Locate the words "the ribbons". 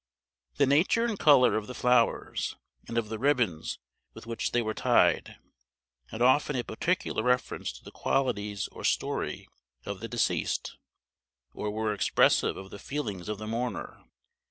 3.09-3.77